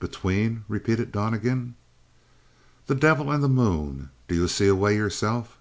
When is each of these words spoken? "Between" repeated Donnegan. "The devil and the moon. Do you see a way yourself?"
"Between" 0.00 0.64
repeated 0.66 1.12
Donnegan. 1.12 1.74
"The 2.86 2.94
devil 2.94 3.30
and 3.30 3.44
the 3.44 3.50
moon. 3.50 4.08
Do 4.28 4.34
you 4.34 4.48
see 4.48 4.66
a 4.66 4.74
way 4.74 4.96
yourself?" 4.96 5.58